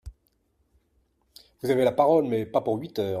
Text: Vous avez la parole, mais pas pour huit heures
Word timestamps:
Vous 1.61 1.69
avez 1.69 1.83
la 1.83 1.91
parole, 1.91 2.25
mais 2.25 2.47
pas 2.47 2.61
pour 2.61 2.75
huit 2.79 2.97
heures 2.97 3.09